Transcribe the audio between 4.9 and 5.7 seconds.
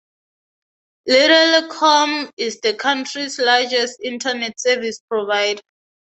provider.